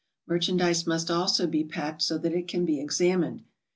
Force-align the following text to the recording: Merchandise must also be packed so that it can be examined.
Merchandise 0.25 0.87
must 0.87 1.11
also 1.11 1.45
be 1.45 1.63
packed 1.63 2.01
so 2.01 2.17
that 2.17 2.33
it 2.33 2.47
can 2.47 2.65
be 2.65 2.79
examined. 2.79 3.43